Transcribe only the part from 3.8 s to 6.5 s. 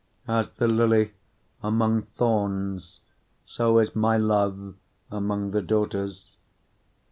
my love among the daughters.